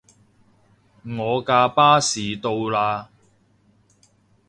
[1.05, 3.05] 我架巴士到喇